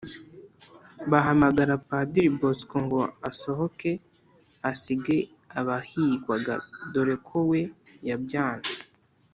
[1.11, 3.91] bahamagara Padiri Bosco ngo asohoke
[4.71, 5.17] asige
[5.59, 6.53] abahigwaga
[6.91, 7.61] dore ko we
[8.07, 8.75] yabyanze